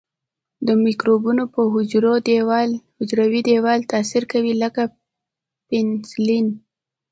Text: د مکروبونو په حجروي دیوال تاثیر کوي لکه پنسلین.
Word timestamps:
د 0.67 0.69
مکروبونو 0.83 1.43
په 1.53 1.61
حجروي 2.99 3.41
دیوال 3.49 3.79
تاثیر 3.91 4.23
کوي 4.33 4.53
لکه 4.63 4.83
پنسلین. 5.69 6.47